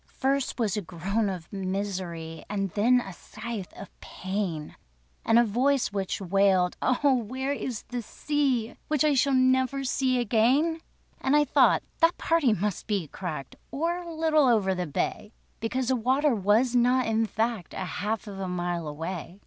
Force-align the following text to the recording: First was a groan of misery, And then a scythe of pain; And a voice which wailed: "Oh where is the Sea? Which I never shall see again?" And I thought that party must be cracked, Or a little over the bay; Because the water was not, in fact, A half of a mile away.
First 0.15 0.59
was 0.59 0.75
a 0.75 0.81
groan 0.81 1.29
of 1.29 1.53
misery, 1.53 2.43
And 2.49 2.71
then 2.71 2.99
a 3.01 3.13
scythe 3.13 3.71
of 3.73 3.91
pain; 3.99 4.75
And 5.23 5.37
a 5.37 5.43
voice 5.43 5.93
which 5.93 6.19
wailed: 6.19 6.75
"Oh 6.81 7.13
where 7.23 7.53
is 7.53 7.83
the 7.83 8.01
Sea? 8.01 8.77
Which 8.87 9.05
I 9.05 9.13
never 9.31 9.83
shall 9.83 9.85
see 9.85 10.19
again?" 10.19 10.79
And 11.19 11.35
I 11.35 11.43
thought 11.45 11.83
that 11.99 12.17
party 12.17 12.51
must 12.51 12.87
be 12.87 13.09
cracked, 13.09 13.57
Or 13.69 13.99
a 13.99 14.11
little 14.11 14.47
over 14.47 14.73
the 14.73 14.87
bay; 14.87 15.33
Because 15.59 15.89
the 15.89 15.95
water 15.95 16.33
was 16.33 16.75
not, 16.75 17.05
in 17.05 17.27
fact, 17.27 17.75
A 17.75 17.85
half 18.01 18.25
of 18.25 18.39
a 18.39 18.47
mile 18.47 18.87
away. 18.87 19.39